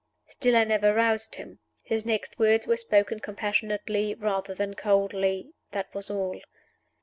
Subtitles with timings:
[0.29, 1.59] Still I never roused him.
[1.83, 6.41] His next words were spoken compassionately rather than coldly that was all.